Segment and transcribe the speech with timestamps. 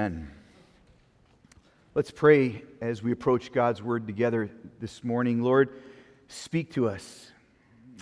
[0.00, 0.30] Amen.
[1.96, 5.42] Let's pray as we approach God's word together this morning.
[5.42, 5.70] Lord,
[6.28, 7.32] speak to us.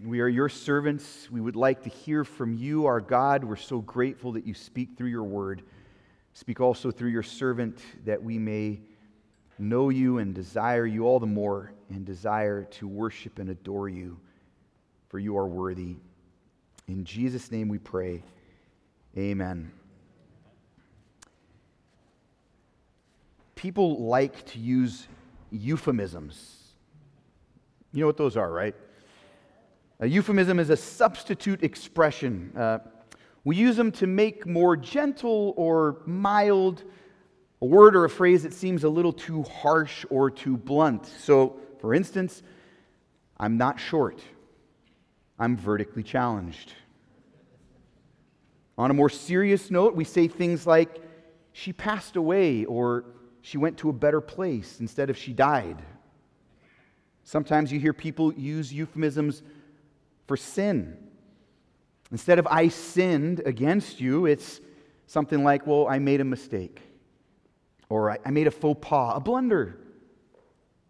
[0.04, 1.30] We are your servants.
[1.30, 3.44] We would like to hear from you, our God.
[3.44, 5.62] We're so grateful that you speak through your word.
[6.34, 8.80] Speak also through your servant that we may
[9.58, 14.18] know you and desire you all the more and desire to worship and adore you,
[15.08, 15.96] for you are worthy.
[16.88, 18.22] In Jesus' name we pray.
[19.16, 19.72] Amen.
[23.56, 25.08] People like to use
[25.50, 26.62] euphemisms.
[27.92, 28.74] You know what those are, right?
[29.98, 32.52] A euphemism is a substitute expression.
[32.56, 32.78] Uh,
[33.44, 36.84] we use them to make more gentle or mild
[37.62, 41.06] a word or a phrase that seems a little too harsh or too blunt.
[41.06, 42.42] So, for instance,
[43.38, 44.20] I'm not short,
[45.38, 46.74] I'm vertically challenged.
[48.76, 51.02] On a more serious note, we say things like,
[51.52, 53.06] she passed away, or
[53.46, 55.80] she went to a better place instead of she died.
[57.22, 59.40] Sometimes you hear people use euphemisms
[60.26, 60.96] for sin.
[62.10, 64.60] Instead of I sinned against you, it's
[65.06, 66.80] something like, well, I made a mistake.
[67.88, 69.78] Or I, made a faux pas, a blunder,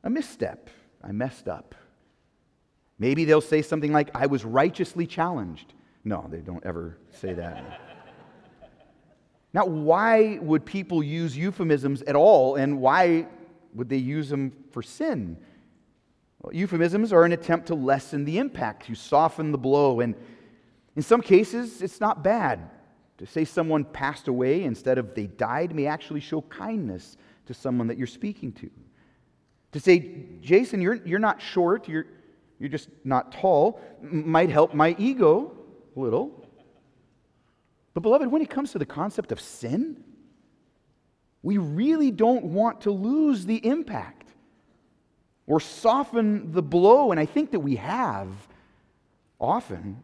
[0.02, 0.70] a misstep.
[1.04, 1.74] I messed up.
[2.98, 5.74] Maybe they'll say something like, I was righteously challenged.
[6.04, 7.85] No, they don't ever say that.
[9.56, 13.26] Now, why would people use euphemisms at all, and why
[13.72, 15.38] would they use them for sin?
[16.42, 20.14] Well, euphemisms are an attempt to lessen the impact, to soften the blow, and
[20.94, 22.68] in some cases, it's not bad.
[23.16, 27.86] To say someone passed away instead of they died may actually show kindness to someone
[27.86, 28.70] that you're speaking to.
[29.72, 32.04] To say, Jason, you're, you're not short, you're,
[32.58, 35.56] you're just not tall, might help my ego
[35.96, 36.45] a little.
[37.96, 40.04] But, beloved, when it comes to the concept of sin,
[41.42, 44.28] we really don't want to lose the impact
[45.46, 48.28] or soften the blow, and I think that we have
[49.40, 50.02] often.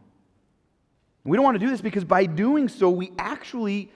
[1.23, 3.91] We don't want to do this because by doing so, we actually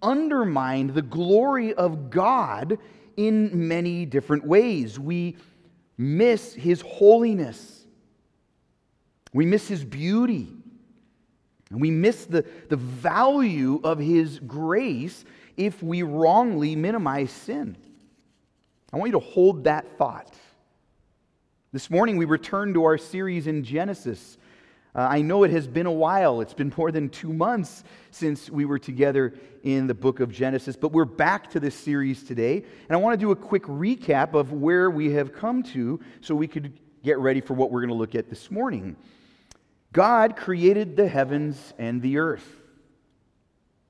[0.00, 2.78] undermine the glory of God
[3.16, 4.96] in many different ways.
[4.96, 5.36] We
[5.98, 7.84] miss His holiness,
[9.32, 10.59] we miss His beauty.
[11.70, 15.24] And we miss the, the value of His grace
[15.56, 17.76] if we wrongly minimize sin.
[18.92, 20.34] I want you to hold that thought.
[21.72, 24.36] This morning we return to our series in Genesis.
[24.92, 26.40] Uh, I know it has been a while.
[26.40, 30.74] It's been more than two months since we were together in the book of Genesis,
[30.74, 32.56] but we're back to this series today.
[32.56, 36.34] And I want to do a quick recap of where we have come to so
[36.34, 36.72] we could
[37.04, 38.96] get ready for what we're going to look at this morning.
[39.92, 42.46] God created the heavens and the earth.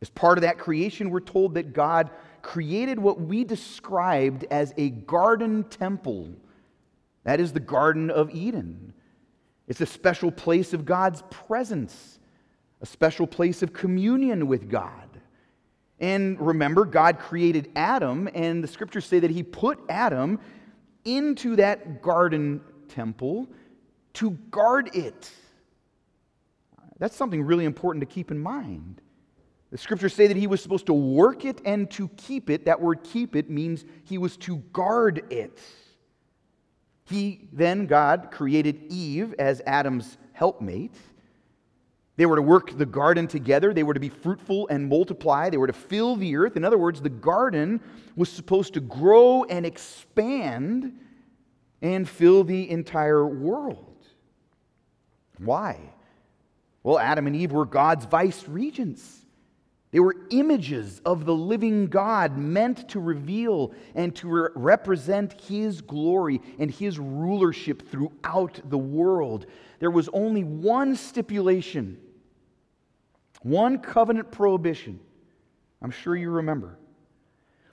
[0.00, 2.10] As part of that creation, we're told that God
[2.42, 6.30] created what we described as a garden temple.
[7.24, 8.94] That is the Garden of Eden.
[9.68, 12.18] It's a special place of God's presence,
[12.80, 15.20] a special place of communion with God.
[16.00, 20.40] And remember, God created Adam, and the scriptures say that he put Adam
[21.04, 23.48] into that garden temple
[24.14, 25.30] to guard it.
[27.00, 29.00] That's something really important to keep in mind.
[29.72, 32.66] The scriptures say that he was supposed to work it and to keep it.
[32.66, 35.60] That word keep it means he was to guard it.
[37.04, 40.94] He then, God, created Eve as Adam's helpmate.
[42.16, 43.72] They were to work the garden together.
[43.72, 45.48] They were to be fruitful and multiply.
[45.48, 46.56] They were to fill the earth.
[46.56, 47.80] In other words, the garden
[48.14, 50.98] was supposed to grow and expand
[51.80, 53.86] and fill the entire world.
[55.38, 55.78] Why?
[56.82, 59.20] Well, Adam and Eve were God's vice regents.
[59.92, 65.80] They were images of the living God meant to reveal and to re- represent His
[65.80, 69.46] glory and His rulership throughout the world.
[69.80, 71.98] There was only one stipulation,
[73.42, 75.00] one covenant prohibition.
[75.82, 76.78] I'm sure you remember.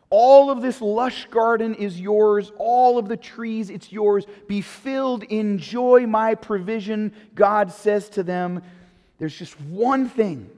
[0.09, 2.51] All of this lush garden is yours.
[2.57, 4.25] All of the trees, it's yours.
[4.47, 8.63] Be filled, enjoy my provision, God says to them.
[9.17, 10.49] There's just one thing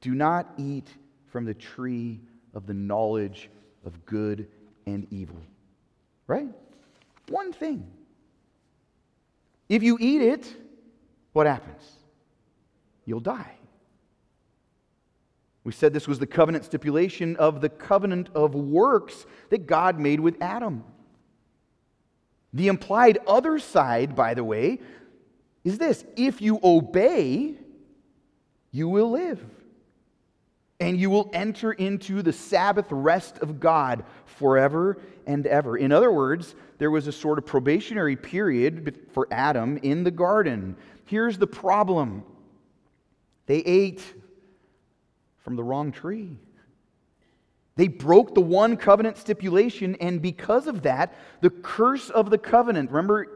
[0.00, 0.88] do not eat
[1.26, 2.20] from the tree
[2.54, 3.48] of the knowledge
[3.84, 4.46] of good
[4.86, 5.40] and evil.
[6.26, 6.48] Right?
[7.28, 7.86] One thing.
[9.68, 10.54] If you eat it,
[11.32, 11.82] what happens?
[13.06, 13.52] You'll die.
[15.64, 20.20] We said this was the covenant stipulation of the covenant of works that God made
[20.20, 20.84] with Adam.
[22.52, 24.80] The implied other side, by the way,
[25.64, 27.56] is this if you obey,
[28.70, 29.44] you will live.
[30.80, 35.76] and you will enter into the Sabbath rest of God forever and ever.
[35.76, 40.76] In other words, there was a sort of probationary period for Adam in the garden.
[41.06, 42.24] Here's the problem
[43.46, 44.02] they ate
[45.38, 46.38] from the wrong tree.
[47.76, 52.90] They broke the one covenant stipulation, and because of that, the curse of the covenant,
[52.90, 53.33] remember,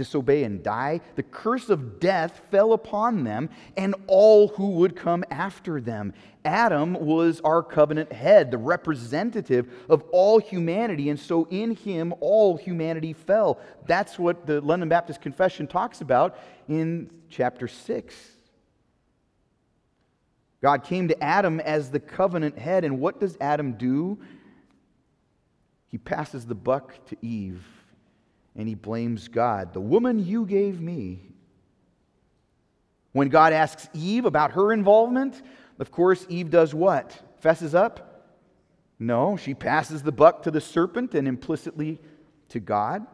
[0.00, 5.22] disobey and die, the curse of death fell upon them and all who would come
[5.30, 6.14] after them.
[6.42, 12.56] Adam was our covenant head, the representative of all humanity, and so in him all
[12.56, 13.60] humanity fell.
[13.86, 18.16] That's what the London Baptist Confession talks about in chapter 6.
[20.62, 24.18] God came to Adam as the covenant head, and what does Adam do?
[25.88, 27.79] He passes the buck to Eve
[28.56, 29.72] and he blames God.
[29.72, 31.20] The woman you gave me.
[33.12, 35.42] When God asks Eve about her involvement,
[35.78, 37.18] of course, Eve does what?
[37.38, 38.28] Fesses up?
[38.98, 41.98] No, she passes the buck to the serpent and implicitly
[42.50, 43.06] to God.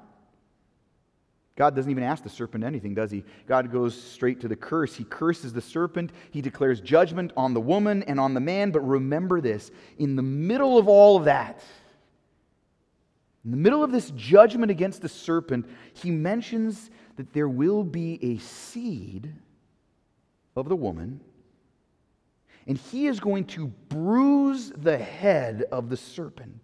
[1.56, 3.24] God doesn't even ask the serpent anything, does he?
[3.46, 4.94] God goes straight to the curse.
[4.94, 6.10] He curses the serpent.
[6.30, 8.70] He declares judgment on the woman and on the man.
[8.70, 11.62] But remember this in the middle of all of that,
[13.46, 18.18] in the middle of this judgment against the serpent, he mentions that there will be
[18.20, 19.32] a seed
[20.56, 21.20] of the woman,
[22.66, 26.60] and he is going to bruise the head of the serpent.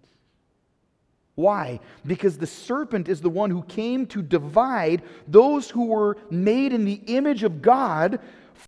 [1.37, 1.79] Why?
[2.05, 6.85] Because the serpent is the one who came to divide those who were made in
[6.85, 8.19] the image of God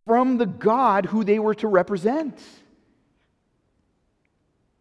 [0.07, 2.39] from the God who they were to represent.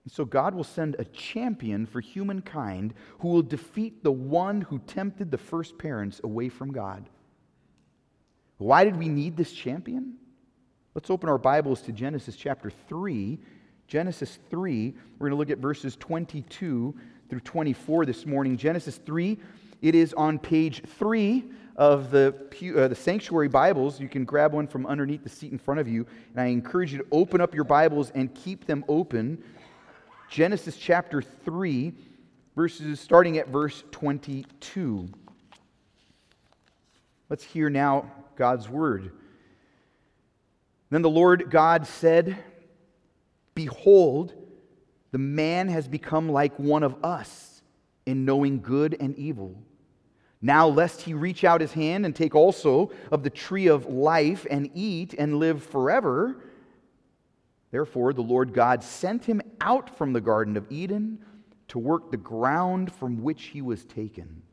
[0.08, 5.32] So God will send a champion for humankind who will defeat the one who tempted
[5.32, 7.10] the first parents away from God.
[8.58, 10.16] Why did we need this champion?
[10.94, 13.40] Let's open our Bibles to Genesis chapter 3.
[13.88, 16.94] Genesis 3, we're going to look at verses 22
[17.30, 18.58] through 24 this morning.
[18.58, 19.38] Genesis 3,
[19.82, 21.46] it is on page 3
[21.76, 22.36] of the,
[22.78, 24.00] uh, the sanctuary Bibles.
[24.00, 26.06] You can grab one from underneath the seat in front of you.
[26.32, 29.44] And I encourage you to open up your Bibles and keep them open.
[30.33, 31.94] Genesis chapter 3,
[32.56, 35.07] verses starting at verse 22.
[37.30, 39.12] Let's hear now God's word.
[40.89, 42.35] Then the Lord God said,
[43.53, 44.33] Behold,
[45.12, 47.62] the man has become like one of us
[48.07, 49.53] in knowing good and evil.
[50.41, 54.47] Now, lest he reach out his hand and take also of the tree of life
[54.50, 56.44] and eat and live forever.
[57.74, 61.18] Therefore, the Lord God sent him out from the Garden of Eden
[61.70, 64.44] to work the ground from which he was taken.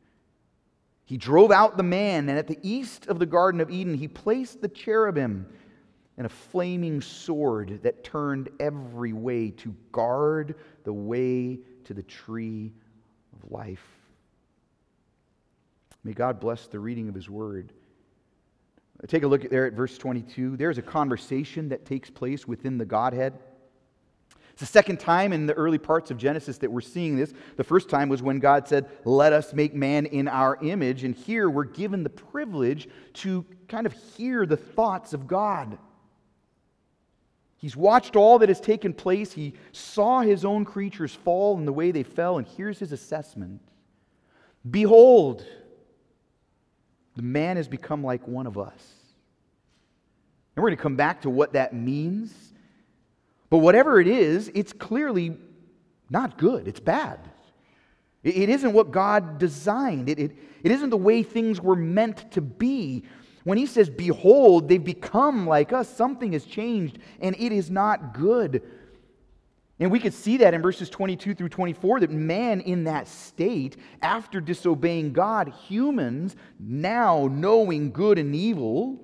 [1.05, 4.07] He drove out the man, and at the east of the Garden of Eden, he
[4.07, 5.45] placed the cherubim
[6.17, 12.73] and a flaming sword that turned every way to guard the way to the tree
[13.33, 13.85] of life.
[16.03, 17.71] May God bless the reading of his word.
[19.07, 20.57] Take a look there at verse 22.
[20.57, 23.33] There's a conversation that takes place within the Godhead.
[24.51, 27.33] It's the second time in the early parts of Genesis that we're seeing this.
[27.55, 31.03] The first time was when God said, Let us make man in our image.
[31.03, 35.79] And here we're given the privilege to kind of hear the thoughts of God.
[37.57, 39.31] He's watched all that has taken place.
[39.31, 43.61] He saw his own creatures fall in the way they fell, and here's his assessment
[44.69, 45.45] Behold,
[47.15, 48.73] the man has become like one of us.
[50.55, 52.33] And we're going to come back to what that means.
[53.49, 55.37] But whatever it is, it's clearly
[56.09, 57.19] not good, it's bad.
[58.23, 60.31] It isn't what God designed, it, it,
[60.63, 63.03] it isn't the way things were meant to be.
[63.43, 68.13] When he says, Behold, they've become like us, something has changed, and it is not
[68.13, 68.61] good.
[69.81, 73.77] And we could see that in verses 22 through 24 that man in that state,
[74.03, 79.03] after disobeying God, humans now knowing good and evil,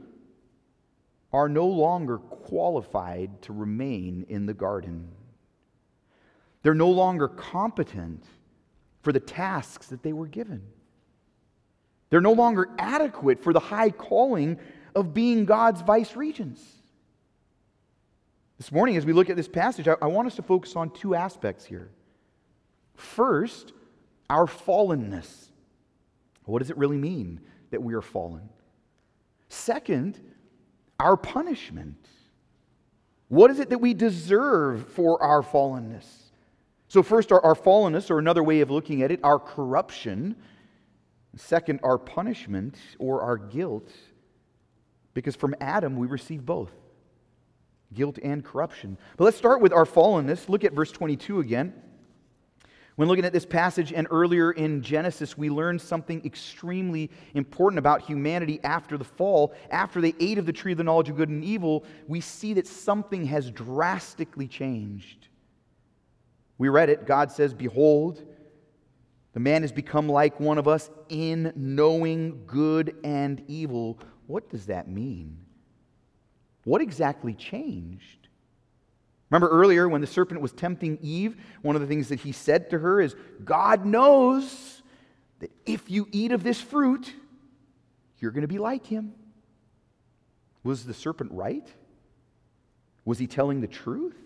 [1.33, 5.07] are no longer qualified to remain in the garden.
[6.61, 8.23] They're no longer competent
[9.01, 10.61] for the tasks that they were given.
[12.11, 14.59] They're no longer adequate for the high calling
[14.93, 16.61] of being God's vice regents.
[18.57, 20.89] This morning, as we look at this passage, I, I want us to focus on
[20.89, 21.89] two aspects here.
[22.95, 23.73] First,
[24.29, 25.49] our fallenness.
[26.45, 28.49] What does it really mean that we are fallen?
[29.49, 30.19] Second,
[30.99, 32.07] our punishment.
[33.27, 36.05] What is it that we deserve for our fallenness?
[36.87, 40.35] So, first, our, our fallenness, or another way of looking at it, our corruption.
[41.35, 43.91] Second, our punishment or our guilt,
[45.13, 46.71] because from Adam we receive both.
[47.93, 48.97] Guilt and corruption.
[49.17, 50.49] But let's start with our fallenness.
[50.49, 51.73] Look at verse 22 again.
[52.97, 58.01] When looking at this passage and earlier in Genesis, we learned something extremely important about
[58.01, 59.53] humanity after the fall.
[59.69, 62.55] After they ate of the tree of the knowledge of good and evil, we see
[62.55, 65.27] that something has drastically changed.
[66.57, 67.05] We read it.
[67.05, 68.23] God says, Behold,
[69.33, 73.99] the man has become like one of us in knowing good and evil.
[74.25, 75.37] What does that mean?
[76.67, 78.27] What exactly changed?
[79.29, 82.69] Remember earlier when the serpent was tempting Eve, one of the things that he said
[82.71, 84.81] to her is, God knows
[85.39, 87.13] that if you eat of this fruit,
[88.19, 89.13] you're going to be like him.
[90.65, 91.65] Was the serpent right?
[93.05, 94.17] Was he telling the truth?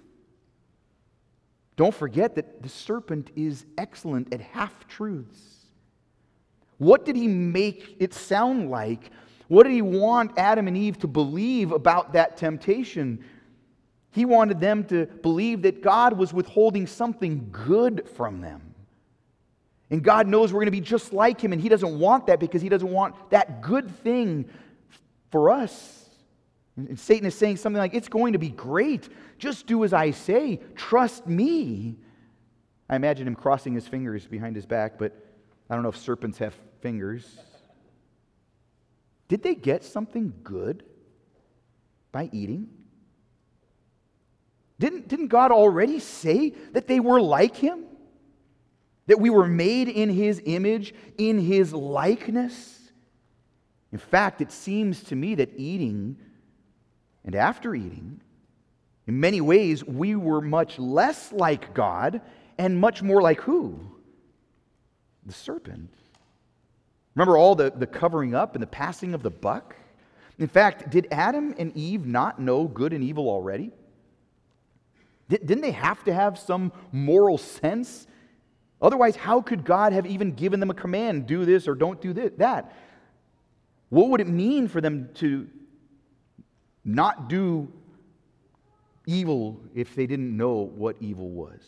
[1.76, 5.68] Don't forget that the serpent is excellent at half truths.
[6.80, 9.12] What did he make it sound like?
[9.52, 13.22] What did he want Adam and Eve to believe about that temptation?
[14.12, 18.74] He wanted them to believe that God was withholding something good from them.
[19.90, 22.40] And God knows we're going to be just like Him, and He doesn't want that
[22.40, 24.46] because He doesn't want that good thing
[25.32, 26.10] for us.
[26.78, 29.10] And Satan is saying something like, It's going to be great.
[29.38, 30.62] Just do as I say.
[30.78, 31.98] Trust me.
[32.90, 35.14] I imagine him crossing his fingers behind his back, but
[35.70, 37.38] I don't know if serpents have fingers.
[39.32, 40.84] Did they get something good
[42.12, 42.68] by eating?
[44.78, 47.86] Didn't, didn't God already say that they were like him?
[49.08, 52.92] That we were made in his image, in his likeness?
[53.94, 56.18] In fact, it seems to me that eating
[57.24, 58.20] and after eating,
[59.08, 62.20] in many ways, we were much less like God
[62.58, 63.80] and much more like who?
[65.26, 65.94] The serpent.
[67.16, 69.76] Remember all the, the covering up and the passing of the buck?
[70.40, 73.72] In fact, did Adam and Eve not know good and evil already?
[75.30, 78.08] Didn't they have to have some moral sense?
[78.82, 82.12] Otherwise, how could God have even given them a command do this or don't do
[82.12, 82.74] this, that?
[83.90, 85.48] What would it mean for them to
[86.84, 87.72] not do
[89.06, 91.62] evil if they didn't know what evil was?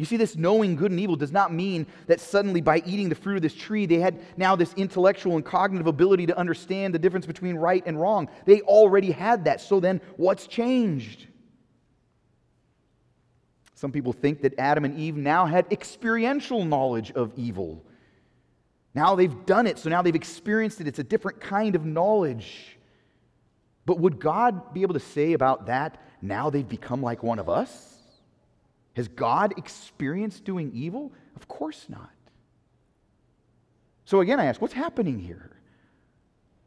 [0.00, 3.14] You see, this knowing good and evil does not mean that suddenly by eating the
[3.14, 6.98] fruit of this tree, they had now this intellectual and cognitive ability to understand the
[6.98, 8.30] difference between right and wrong.
[8.46, 9.60] They already had that.
[9.60, 11.26] So then, what's changed?
[13.74, 17.84] Some people think that Adam and Eve now had experiential knowledge of evil.
[18.94, 20.88] Now they've done it, so now they've experienced it.
[20.88, 22.78] It's a different kind of knowledge.
[23.84, 27.50] But would God be able to say about that, now they've become like one of
[27.50, 27.99] us?
[29.00, 31.10] Has God experienced doing evil?
[31.34, 32.10] Of course not.
[34.04, 35.56] So again, I ask, what's happening here?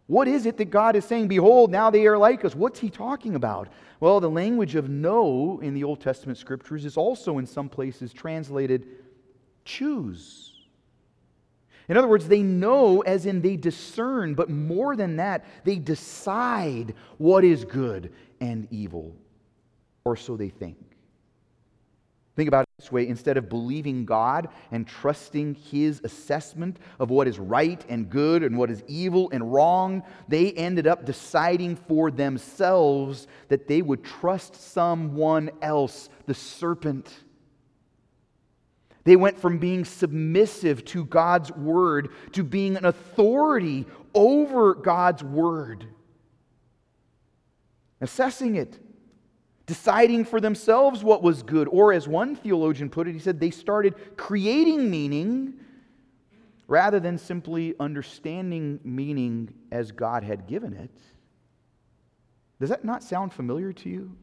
[0.07, 1.27] What is it that God is saying?
[1.27, 2.55] Behold, now they are like us.
[2.55, 3.67] What's he talking about?
[3.99, 8.11] Well, the language of know in the Old Testament scriptures is also in some places
[8.11, 8.87] translated
[9.63, 10.55] choose.
[11.87, 16.95] In other words, they know as in they discern, but more than that, they decide
[17.19, 18.11] what is good
[18.41, 19.15] and evil,
[20.03, 20.92] or so they think.
[22.35, 23.07] Think about it this way.
[23.07, 28.57] Instead of believing God and trusting His assessment of what is right and good and
[28.57, 34.55] what is evil and wrong, they ended up deciding for themselves that they would trust
[34.55, 37.11] someone else, the serpent.
[39.03, 43.85] They went from being submissive to God's word to being an authority
[44.15, 45.85] over God's word,
[48.01, 48.79] assessing it
[49.65, 51.67] deciding for themselves what was good.
[51.69, 55.53] Or, as one theologian put it, he said they started creating meaning
[56.67, 60.91] rather than simply understanding meaning as God had given it.
[62.59, 64.15] Does that not sound familiar to you?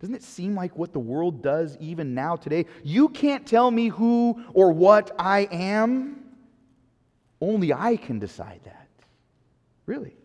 [0.00, 2.66] Doesn't it seem like what the world does even now today?
[2.82, 6.24] You can't tell me who or what I am.
[7.40, 8.88] Only I can decide that.
[9.86, 10.16] Really.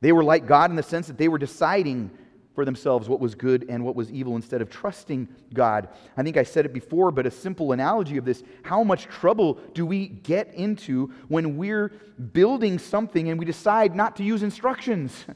[0.00, 2.10] They were like God in the sense that they were deciding
[2.58, 5.88] for themselves what was good and what was evil instead of trusting God.
[6.16, 9.60] I think I said it before, but a simple analogy of this how much trouble
[9.74, 11.92] do we get into when we're
[12.32, 15.24] building something and we decide not to use instructions?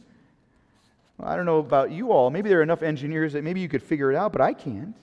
[1.19, 2.31] Well, I don't know about you all.
[2.31, 4.97] Maybe there are enough engineers that maybe you could figure it out, but I can't.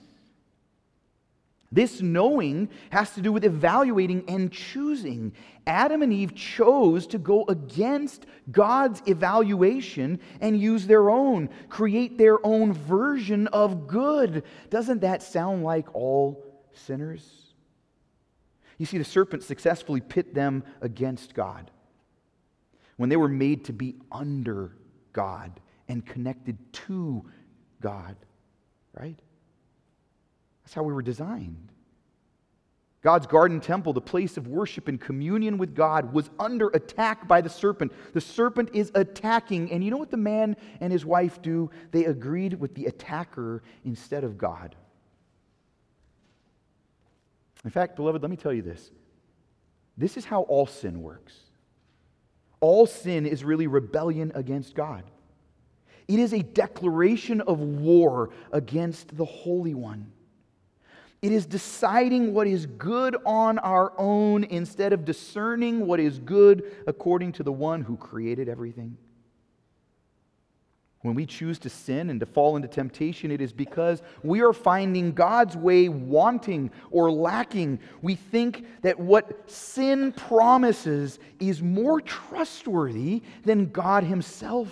[1.72, 5.32] This knowing has to do with evaluating and choosing.
[5.68, 12.44] Adam and Eve chose to go against God's evaluation and use their own, create their
[12.44, 14.42] own version of good.
[14.68, 17.54] Doesn't that sound like all sinners?
[18.78, 21.70] You see, the serpent successfully pit them against God
[22.96, 24.76] when they were made to be under
[25.12, 27.24] God and connected to
[27.80, 28.16] God,
[28.92, 29.18] right?
[30.70, 31.72] That's how we were designed.
[33.02, 37.40] God's garden temple, the place of worship and communion with God, was under attack by
[37.40, 37.90] the serpent.
[38.12, 41.72] The serpent is attacking, and you know what the man and his wife do?
[41.90, 44.76] They agreed with the attacker instead of God.
[47.64, 48.92] In fact, beloved, let me tell you this.
[49.96, 51.34] This is how all sin works.
[52.60, 55.02] All sin is really rebellion against God.
[56.06, 60.12] It is a declaration of war against the Holy One.
[61.22, 66.74] It is deciding what is good on our own instead of discerning what is good
[66.86, 68.96] according to the one who created everything.
[71.02, 74.52] When we choose to sin and to fall into temptation, it is because we are
[74.52, 77.80] finding God's way wanting or lacking.
[78.02, 84.68] We think that what sin promises is more trustworthy than God Himself.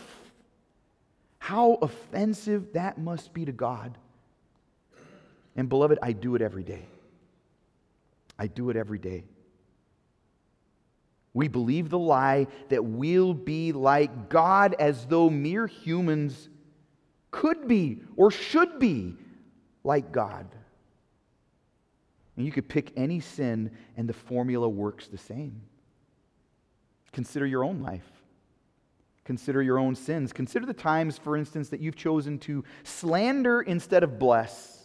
[1.38, 3.97] How offensive that must be to God.
[5.57, 6.87] And beloved, I do it every day.
[8.38, 9.25] I do it every day.
[11.35, 16.49] We believe the lie that we'll be like God as though mere humans
[17.31, 19.14] could be or should be
[19.85, 20.47] like God.
[22.37, 25.61] And you could pick any sin, and the formula works the same.
[27.12, 28.09] Consider your own life.
[29.25, 30.33] Consider your own sins.
[30.33, 34.77] Consider the times, for instance, that you've chosen to slander instead of bless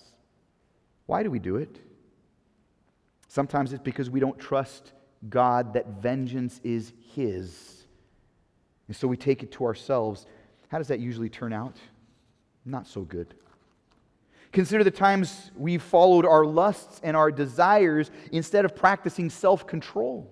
[1.06, 1.80] why do we do it?
[3.28, 4.94] Sometimes it's because we don't trust
[5.30, 7.86] God that vengeance is His.
[8.88, 10.26] And so we take it to ourselves.
[10.70, 11.78] How does that usually turn out?
[12.66, 13.34] Not so good.
[14.52, 20.30] Consider the times we've followed our lusts and our desires instead of practicing self control.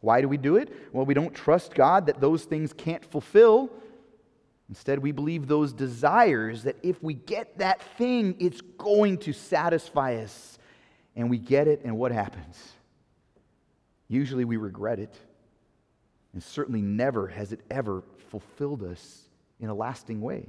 [0.00, 0.72] Why do we do it?
[0.92, 3.70] Well, we don't trust God that those things can't fulfill.
[4.72, 10.14] Instead, we believe those desires that if we get that thing, it's going to satisfy
[10.14, 10.58] us.
[11.14, 12.72] And we get it, and what happens?
[14.08, 15.14] Usually we regret it.
[16.32, 19.28] And certainly never has it ever fulfilled us
[19.60, 20.48] in a lasting way.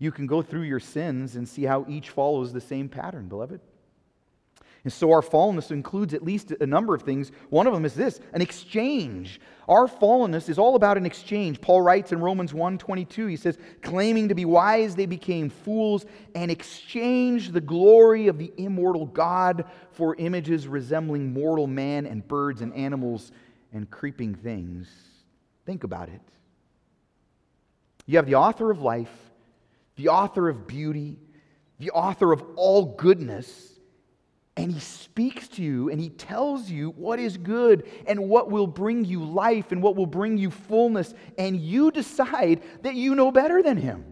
[0.00, 3.60] You can go through your sins and see how each follows the same pattern, beloved.
[4.86, 7.32] And so our fallenness includes at least a number of things.
[7.50, 9.40] One of them is this an exchange.
[9.68, 11.60] Our fallenness is all about an exchange.
[11.60, 16.52] Paul writes in Romans 1:22, he says, claiming to be wise, they became fools and
[16.52, 22.72] exchanged the glory of the immortal God for images resembling mortal man and birds and
[22.72, 23.32] animals
[23.72, 24.88] and creeping things.
[25.64, 26.22] Think about it.
[28.06, 29.32] You have the author of life,
[29.96, 31.18] the author of beauty,
[31.80, 33.72] the author of all goodness
[34.56, 38.66] and he speaks to you and he tells you what is good and what will
[38.66, 41.12] bring you life and what will bring you fullness.
[41.36, 44.04] And you decide that you know better than him.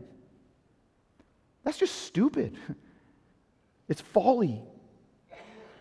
[1.65, 2.57] That's just stupid.
[3.87, 4.63] It's folly.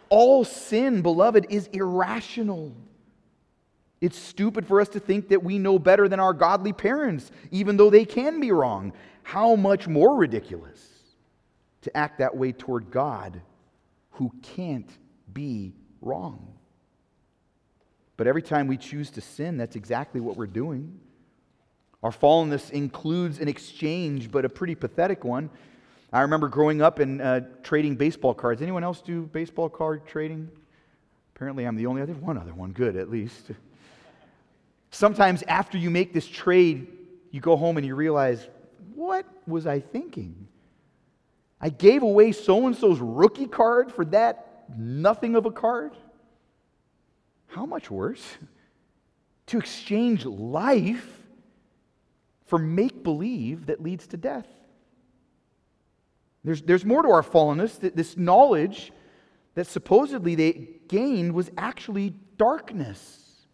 [0.10, 2.76] All sin, beloved, is irrational.
[4.02, 7.78] It's stupid for us to think that we know better than our godly parents, even
[7.78, 8.92] though they can be wrong.
[9.24, 10.86] How much more ridiculous
[11.84, 13.42] to act that way toward God
[14.14, 14.90] who can't
[15.32, 16.54] be wrong.
[18.18, 21.00] But every time we choose to sin, that's exactly what we're doing.
[22.04, 25.50] Our fallenness includes an exchange, but a pretty pathetic one.
[26.12, 28.62] I remember growing up and uh, trading baseball cards.
[28.62, 30.50] Anyone else do baseball card trading?
[31.36, 32.72] Apparently, I'm the only other one other one.
[32.72, 33.52] Good, at least.
[34.92, 36.88] Sometimes after you make this trade,
[37.32, 38.48] you go home and you realize,
[38.94, 40.48] what was I thinking?
[41.64, 45.94] I gave away so and so's rookie card for that nothing of a card.
[47.48, 48.22] How much worse?
[49.48, 51.06] To exchange life
[52.46, 54.48] for make believe that leads to death.
[56.46, 57.94] There's, there's more to our fallenness.
[57.94, 58.94] This knowledge
[59.56, 63.46] that supposedly they gained was actually darkness.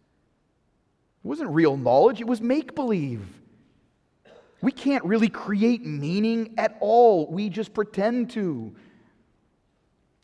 [1.25, 3.25] It wasn't real knowledge, it was make believe.
[4.61, 7.31] We can't really create meaning at all.
[7.31, 8.75] We just pretend to.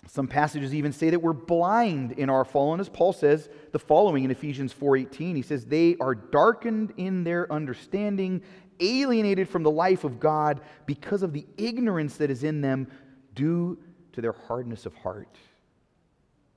[0.08, 2.92] Some passages even say that we're blind in our fallenness.
[2.92, 5.36] Paul says the following in Ephesians 4:18.
[5.36, 8.42] He says they are darkened in their understanding,
[8.80, 12.88] alienated from the life of God because of the ignorance that is in them
[13.34, 13.80] due
[14.14, 15.38] to their hardness of heart.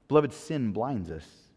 [0.09, 1.48] Beloved, sin blinds us.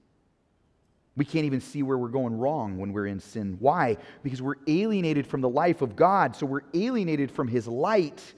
[1.21, 3.57] We can't even see where we're going wrong when we're in sin.
[3.60, 3.97] Why?
[4.23, 8.34] Because we're alienated from the life of God, so we're alienated from His light.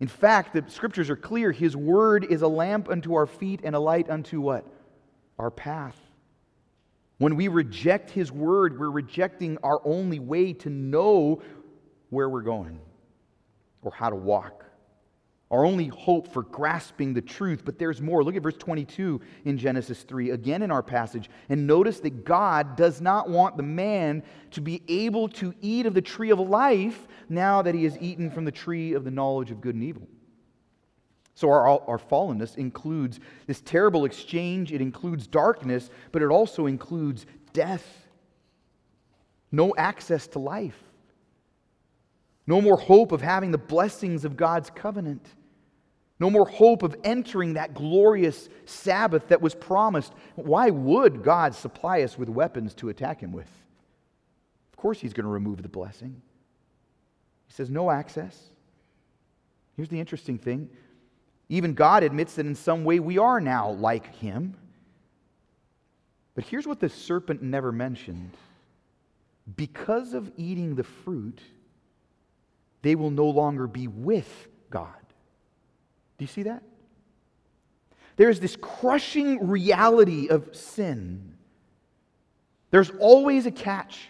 [0.00, 1.52] In fact, the scriptures are clear.
[1.52, 4.64] His word is a lamp unto our feet and a light unto what?
[5.38, 6.00] Our path.
[7.18, 11.42] When we reject His word, we're rejecting our only way to know
[12.08, 12.80] where we're going
[13.82, 14.64] or how to walk.
[15.52, 18.24] Our only hope for grasping the truth, but there's more.
[18.24, 22.74] Look at verse 22 in Genesis 3, again in our passage, and notice that God
[22.74, 27.06] does not want the man to be able to eat of the tree of life
[27.28, 30.08] now that he has eaten from the tree of the knowledge of good and evil.
[31.34, 37.26] So, our, our fallenness includes this terrible exchange, it includes darkness, but it also includes
[37.52, 38.08] death.
[39.50, 40.82] No access to life.
[42.46, 45.26] No more hope of having the blessings of God's covenant.
[46.22, 50.12] No more hope of entering that glorious Sabbath that was promised.
[50.36, 53.50] Why would God supply us with weapons to attack him with?
[54.72, 56.22] Of course, he's going to remove the blessing.
[57.48, 58.40] He says, no access.
[59.76, 60.70] Here's the interesting thing
[61.48, 64.54] even God admits that in some way we are now like him.
[66.36, 68.30] But here's what the serpent never mentioned
[69.56, 71.40] because of eating the fruit,
[72.82, 75.01] they will no longer be with God.
[76.22, 76.62] Do you see that?
[78.14, 81.34] There is this crushing reality of sin.
[82.70, 84.08] There's always a catch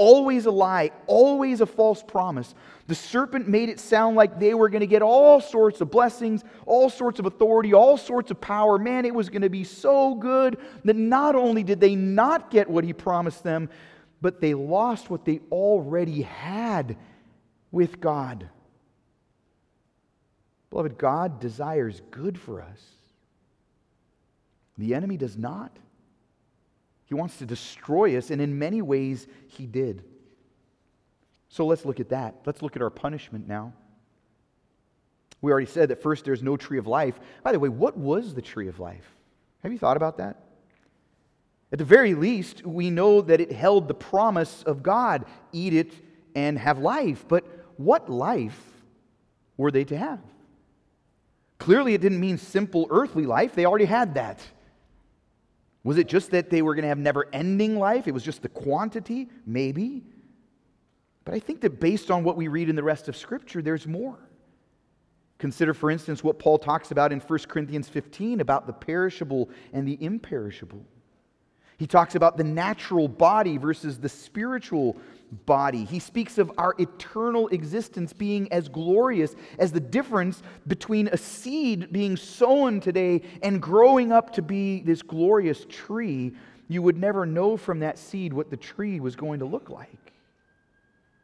[0.00, 2.54] always a lie, always a false promise.
[2.86, 6.42] The serpent made it sound like they were going to get all sorts of blessings,
[6.64, 8.78] all sorts of authority, all sorts of power.
[8.78, 12.70] Man, it was going to be so good that not only did they not get
[12.70, 13.68] what he promised them,
[14.22, 16.96] but they lost what they already had
[17.70, 18.48] with God.
[20.70, 22.80] Beloved, God desires good for us.
[24.78, 25.76] The enemy does not.
[27.06, 30.04] He wants to destroy us, and in many ways, he did.
[31.48, 32.36] So let's look at that.
[32.46, 33.72] Let's look at our punishment now.
[35.42, 37.18] We already said that first there's no tree of life.
[37.42, 39.04] By the way, what was the tree of life?
[39.62, 40.44] Have you thought about that?
[41.72, 45.92] At the very least, we know that it held the promise of God eat it
[46.34, 47.24] and have life.
[47.26, 47.44] But
[47.76, 48.60] what life
[49.56, 50.20] were they to have?
[51.60, 54.40] Clearly, it didn't mean simple earthly life, they already had that.
[55.84, 58.08] Was it just that they were going to have never ending life?
[58.08, 59.28] It was just the quantity?
[59.46, 60.02] Maybe.
[61.24, 63.86] But I think that based on what we read in the rest of Scripture, there's
[63.86, 64.18] more.
[65.38, 69.86] Consider, for instance, what Paul talks about in 1 Corinthians 15 about the perishable and
[69.86, 70.84] the imperishable.
[71.78, 74.98] He talks about the natural body versus the spiritual
[75.46, 75.84] body.
[75.84, 81.92] He speaks of our eternal existence being as glorious as the difference between a seed
[81.92, 86.32] being sown today and growing up to be this glorious tree.
[86.68, 90.12] You would never know from that seed what the tree was going to look like.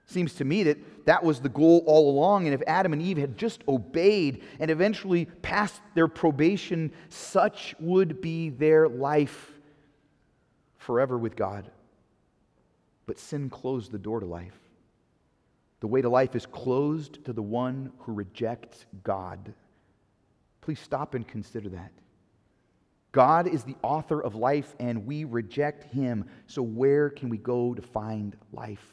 [0.07, 2.47] Seems to me that that was the goal all along.
[2.47, 8.21] And if Adam and Eve had just obeyed and eventually passed their probation, such would
[8.21, 9.53] be their life
[10.79, 11.71] forever with God.
[13.07, 14.59] But sin closed the door to life.
[15.81, 19.55] The way to life is closed to the one who rejects God.
[20.61, 21.92] Please stop and consider that.
[23.12, 26.29] God is the author of life, and we reject him.
[26.47, 28.85] So, where can we go to find life?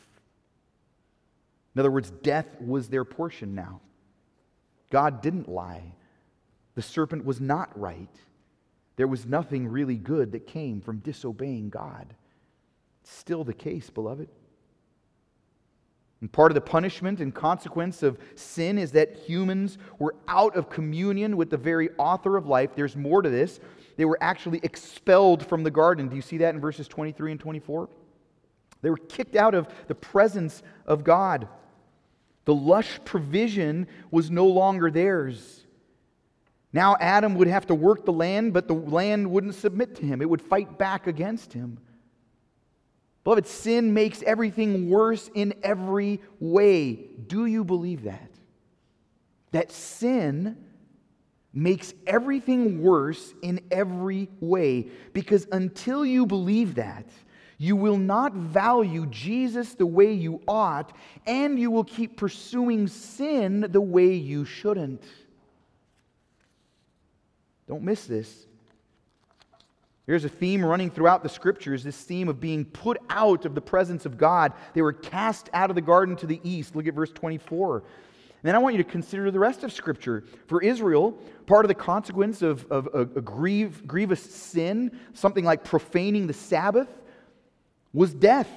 [1.75, 3.81] In other words, death was their portion now.
[4.91, 5.95] God didn't lie,
[6.75, 8.15] the serpent was not right.
[8.95, 12.13] There was nothing really good that came from disobeying God.
[13.03, 14.29] Still the case, beloved.
[16.21, 20.69] And part of the punishment and consequence of sin is that humans were out of
[20.69, 22.71] communion with the very author of life.
[22.75, 23.59] There's more to this.
[23.97, 26.07] They were actually expelled from the garden.
[26.07, 27.89] Do you see that in verses 23 and 24?
[28.81, 31.49] They were kicked out of the presence of God.
[32.45, 35.65] The lush provision was no longer theirs.
[36.71, 40.21] Now Adam would have to work the land, but the land wouldn't submit to him,
[40.21, 41.79] it would fight back against him.
[43.23, 46.95] Beloved, sin makes everything worse in every way.
[47.27, 48.29] Do you believe that?
[49.51, 50.57] That sin
[51.53, 54.89] makes everything worse in every way.
[55.13, 57.05] Because until you believe that,
[57.57, 60.91] you will not value Jesus the way you ought,
[61.25, 65.03] and you will keep pursuing sin the way you shouldn't.
[67.67, 68.47] Don't miss this.
[70.05, 73.61] There's a theme running throughout the scriptures this theme of being put out of the
[73.61, 74.51] presence of God.
[74.73, 76.75] They were cast out of the garden to the east.
[76.75, 77.77] Look at verse 24.
[77.77, 80.25] And then I want you to consider the rest of Scripture.
[80.47, 81.13] For Israel,
[81.47, 86.33] part of the consequence of, of a, a grieve, grievous sin, something like profaning the
[86.33, 86.89] Sabbath,
[87.93, 88.49] was death.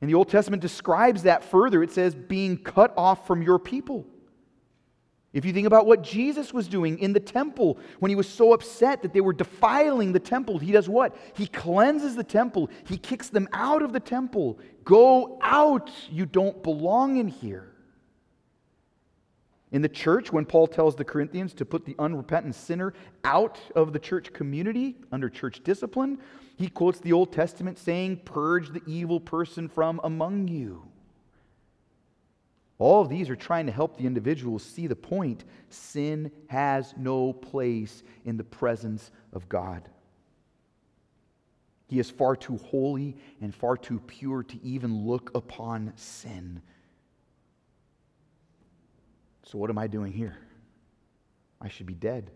[0.00, 1.82] And the Old Testament describes that further.
[1.82, 4.06] It says, being cut off from your people.
[5.34, 8.52] If you think about what Jesus was doing in the temple when he was so
[8.52, 11.16] upset that they were defiling the temple, he does what?
[11.34, 14.60] He cleanses the temple, he kicks them out of the temple.
[14.84, 17.72] Go out, you don't belong in here.
[19.72, 22.94] In the church, when Paul tells the Corinthians to put the unrepentant sinner
[23.24, 26.18] out of the church community under church discipline,
[26.56, 30.86] he quotes the Old Testament saying, Purge the evil person from among you.
[32.78, 35.44] All of these are trying to help the individual see the point.
[35.68, 39.88] Sin has no place in the presence of God.
[41.86, 46.60] He is far too holy and far too pure to even look upon sin.
[49.44, 50.36] So, what am I doing here?
[51.60, 52.30] I should be dead.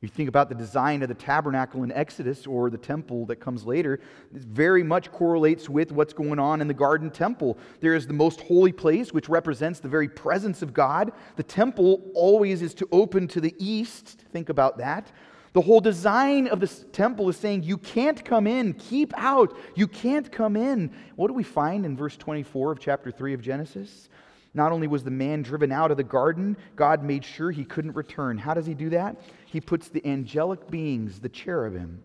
[0.00, 3.66] You think about the design of the tabernacle in Exodus or the temple that comes
[3.66, 4.00] later,
[4.34, 7.58] it very much correlates with what's going on in the garden temple.
[7.80, 11.12] There is the most holy place, which represents the very presence of God.
[11.36, 14.24] The temple always is to open to the east.
[14.32, 15.12] Think about that.
[15.52, 19.86] The whole design of this temple is saying, You can't come in, keep out, you
[19.86, 20.92] can't come in.
[21.16, 24.08] What do we find in verse 24 of chapter 3 of Genesis?
[24.52, 27.92] Not only was the man driven out of the garden, God made sure he couldn't
[27.92, 28.36] return.
[28.36, 29.16] How does he do that?
[29.50, 32.04] He puts the angelic beings, the cherubim,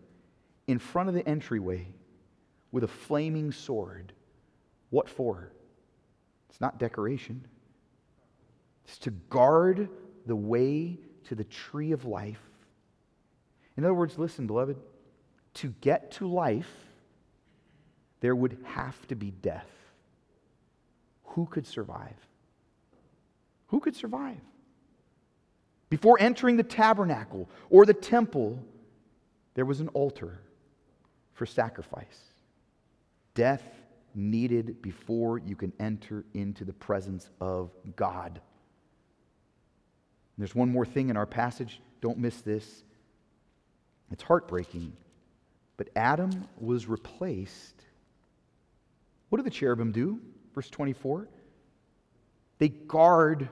[0.66, 1.86] in front of the entryway
[2.72, 4.12] with a flaming sword.
[4.90, 5.52] What for?
[6.50, 7.46] It's not decoration,
[8.84, 9.88] it's to guard
[10.26, 12.42] the way to the tree of life.
[13.76, 14.76] In other words, listen, beloved,
[15.54, 16.72] to get to life,
[18.18, 19.70] there would have to be death.
[21.26, 22.16] Who could survive?
[23.68, 24.40] Who could survive?
[25.88, 28.62] Before entering the tabernacle or the temple,
[29.54, 30.40] there was an altar
[31.32, 32.32] for sacrifice.
[33.34, 33.62] Death
[34.14, 38.40] needed before you can enter into the presence of God.
[40.36, 41.80] And there's one more thing in our passage.
[42.00, 42.84] Don't miss this.
[44.10, 44.92] It's heartbreaking.
[45.76, 47.82] But Adam was replaced.
[49.28, 50.20] What do the cherubim do?
[50.54, 51.28] Verse 24.
[52.58, 53.50] They guard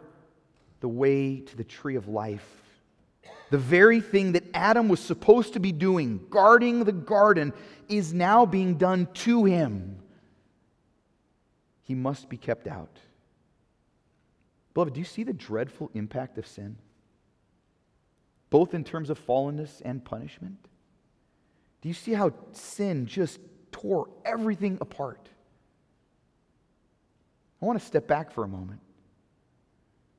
[0.84, 2.46] the way to the tree of life.
[3.48, 7.54] The very thing that Adam was supposed to be doing, guarding the garden,
[7.88, 9.96] is now being done to him.
[11.84, 12.98] He must be kept out.
[14.74, 16.76] Beloved, do you see the dreadful impact of sin?
[18.50, 20.68] Both in terms of fallenness and punishment?
[21.80, 23.40] Do you see how sin just
[23.72, 25.30] tore everything apart?
[27.62, 28.80] I want to step back for a moment.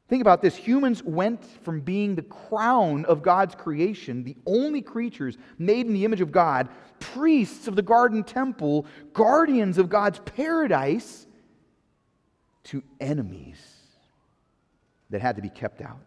[0.07, 5.37] Think about this humans went from being the crown of God's creation, the only creatures
[5.57, 11.25] made in the image of God, priests of the garden temple, guardians of God's paradise,
[12.65, 13.57] to enemies
[15.09, 15.99] that had to be kept out.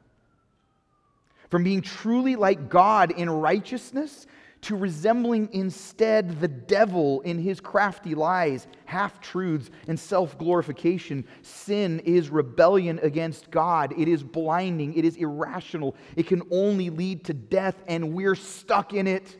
[1.50, 4.26] From being truly like God in righteousness
[4.62, 11.24] to resembling instead the devil in his crafty lies, half truths, and self glorification.
[11.42, 13.94] Sin is rebellion against God.
[13.96, 14.94] It is blinding.
[14.94, 15.94] It is irrational.
[16.16, 19.36] It can only lead to death, and we're stuck in it.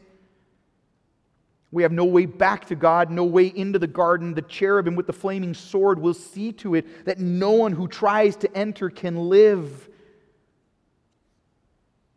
[1.71, 4.35] We have no way back to God, no way into the garden.
[4.35, 8.37] The cherubim with the flaming sword will see to it that no one who tries
[8.37, 9.89] to enter can live.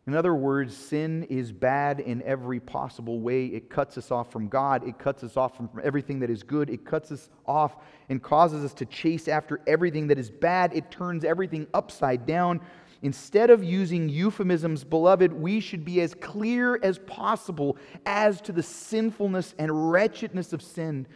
[0.06, 3.46] In other words, sin is bad in every possible way.
[3.46, 4.86] It cuts us off from God.
[4.86, 6.68] It cuts us off from everything that is good.
[6.70, 7.76] It cuts us off
[8.08, 10.74] and causes us to chase after everything that is bad.
[10.74, 12.60] It turns everything upside down.
[13.02, 18.62] Instead of using euphemisms, beloved, we should be as clear as possible as to the
[18.62, 21.06] sinfulness and wretchedness of sin.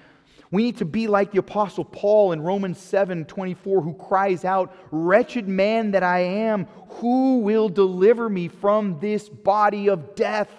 [0.51, 4.75] We need to be like the Apostle Paul in Romans 7 24, who cries out,
[4.91, 10.51] Wretched man that I am, who will deliver me from this body of death?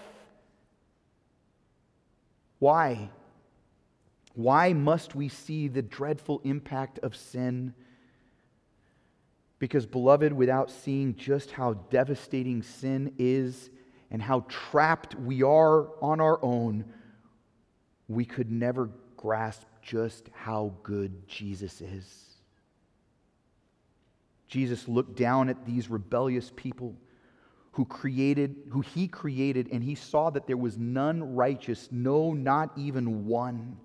[2.59, 3.09] Why?
[4.33, 7.73] Why must we see the dreadful impact of sin?
[9.59, 13.69] Because, beloved, without seeing just how devastating sin is
[14.11, 16.85] and how trapped we are on our own,
[18.07, 22.25] we could never grasp just how good Jesus is.
[24.49, 26.93] Jesus looked down at these rebellious people
[27.71, 32.71] who created who he created and he saw that there was none righteous no not
[32.75, 33.77] even one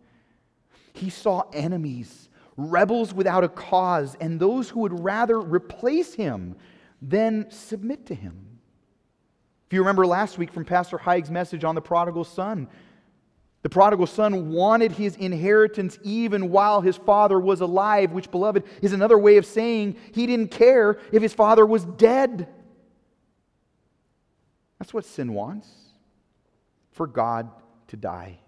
[0.95, 6.57] he saw enemies rebels without a cause and those who would rather replace him
[7.03, 8.59] than submit to him
[9.67, 12.69] if you remember last week from pastor Haig's message on the prodigal son
[13.63, 18.93] The prodigal son wanted his inheritance even while his father was alive, which, beloved, is
[18.93, 22.49] another way of saying he didn't care if his father was dead.
[24.79, 25.69] That's what sin wants
[26.91, 27.51] for God
[27.89, 28.41] to die.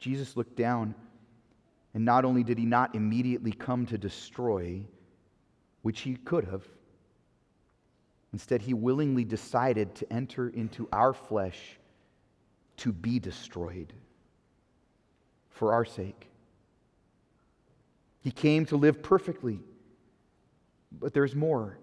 [0.00, 0.96] Jesus looked down,
[1.94, 4.82] and not only did he not immediately come to destroy,
[5.82, 6.66] which he could have,
[8.32, 11.78] instead, he willingly decided to enter into our flesh
[12.78, 13.92] to be destroyed
[15.50, 16.28] for our sake.
[18.20, 19.60] He came to live perfectly,
[20.92, 21.78] but there's more.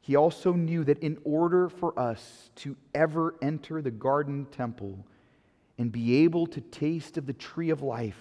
[0.00, 5.06] He also knew that in order for us to ever enter the garden temple
[5.78, 8.18] and be able to taste of the tree of life,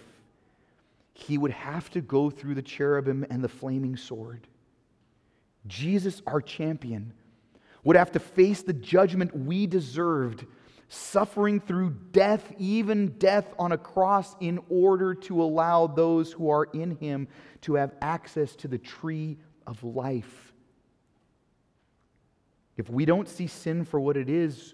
[1.13, 4.47] he would have to go through the cherubim and the flaming sword.
[5.67, 7.13] Jesus, our champion,
[7.83, 10.45] would have to face the judgment we deserved
[10.93, 16.65] suffering through death, even death on a cross, in order to allow those who are
[16.73, 17.29] in him
[17.61, 20.51] to have access to the tree of life.
[22.75, 24.73] If we don't see sin for what it is,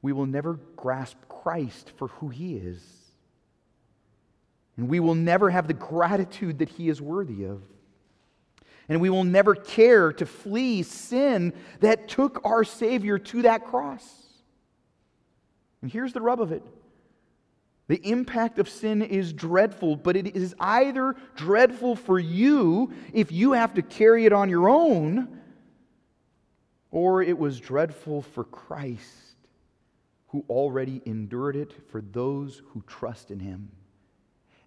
[0.00, 2.82] we will never grasp Christ for who he is.
[4.78, 7.60] And we will never have the gratitude that he is worthy of.
[8.88, 14.22] And we will never care to flee sin that took our Savior to that cross.
[15.82, 16.62] And here's the rub of it
[17.88, 23.52] the impact of sin is dreadful, but it is either dreadful for you if you
[23.52, 25.40] have to carry it on your own,
[26.90, 29.08] or it was dreadful for Christ
[30.28, 33.70] who already endured it for those who trust in him.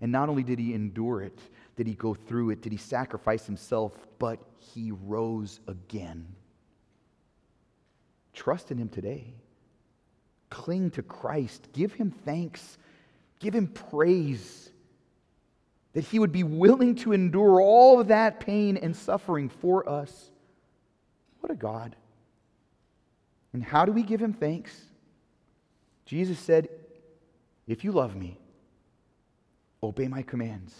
[0.01, 1.39] And not only did he endure it,
[1.75, 6.27] did he go through it, did he sacrifice himself, but he rose again.
[8.33, 9.33] Trust in him today.
[10.55, 11.67] Cling to Christ.
[11.73, 12.77] Give him thanks.
[13.39, 14.71] Give him praise
[15.91, 20.31] that he would be willing to endure all of that pain and suffering for us.
[21.41, 21.97] What a God.
[23.51, 24.73] And how do we give him thanks?
[26.05, 26.69] Jesus said,
[27.67, 28.39] If you love me,
[29.83, 30.73] obey my commands.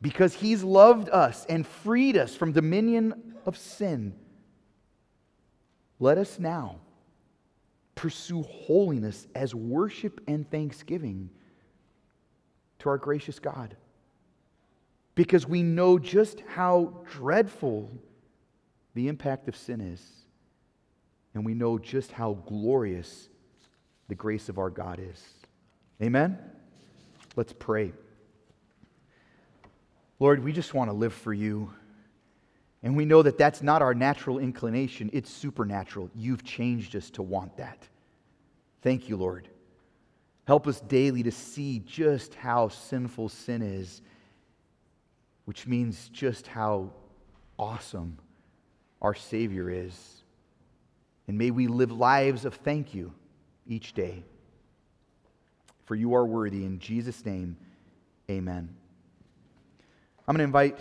[0.00, 4.14] Because he's loved us and freed us from dominion of sin.
[6.00, 6.80] Let us now
[7.96, 11.30] pursue holiness as worship and thanksgiving
[12.78, 13.76] to our gracious God.
[15.16, 17.90] Because we know just how dreadful
[18.94, 20.02] the impact of sin is,
[21.34, 23.28] and we know just how glorious
[24.08, 25.22] the grace of our God is.
[26.00, 26.38] Amen?
[27.34, 27.92] Let's pray.
[30.20, 31.72] Lord, we just want to live for you.
[32.82, 36.10] And we know that that's not our natural inclination, it's supernatural.
[36.14, 37.86] You've changed us to want that.
[38.82, 39.48] Thank you, Lord.
[40.46, 44.00] Help us daily to see just how sinful sin is,
[45.44, 46.90] which means just how
[47.58, 48.18] awesome
[49.02, 50.22] our Savior is.
[51.26, 53.12] And may we live lives of thank you
[53.66, 54.22] each day.
[55.84, 56.64] For you are worthy.
[56.64, 57.56] In Jesus' name,
[58.30, 58.68] amen.
[60.28, 60.74] I'm going to invite